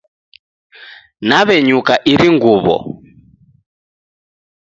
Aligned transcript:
Naw'enyuka 1.27 1.93
iri 2.11 2.27
nguw'o 2.35 2.77